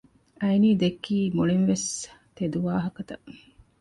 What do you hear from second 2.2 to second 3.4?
ތެދު ވާހަކަތައް